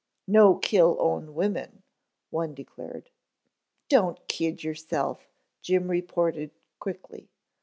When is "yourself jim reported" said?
4.63-6.49